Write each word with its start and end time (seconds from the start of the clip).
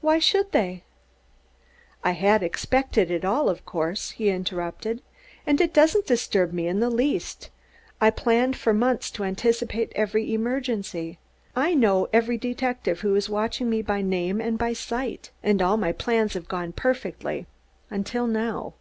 "Why 0.00 0.18
should 0.18 0.52
they" 0.52 0.82
"I 2.04 2.12
had 2.12 2.42
expected 2.42 3.10
it 3.10 3.22
all, 3.22 3.50
of 3.50 3.66
course," 3.66 4.12
he 4.12 4.30
interrupted, 4.30 5.02
"and 5.46 5.60
it 5.60 5.74
doesn't 5.74 6.06
disturb 6.06 6.54
me 6.54 6.66
in 6.68 6.80
the 6.80 6.88
least. 6.88 7.50
I 8.00 8.08
planned 8.08 8.56
for 8.56 8.72
months 8.72 9.10
to 9.10 9.24
anticipate 9.24 9.92
every 9.94 10.32
emergency; 10.32 11.18
I 11.54 11.74
know 11.74 12.08
every 12.14 12.38
detective 12.38 13.00
who 13.02 13.14
is 13.14 13.28
watching 13.28 13.68
me 13.68 13.82
by 13.82 14.00
name 14.00 14.40
and 14.40 14.56
by 14.56 14.72
sight; 14.72 15.30
and 15.42 15.60
all 15.60 15.76
my 15.76 15.92
plans 15.92 16.32
have 16.32 16.48
gone 16.48 16.72
perfectly 16.72 17.46
until 17.90 18.26
now. 18.26 18.72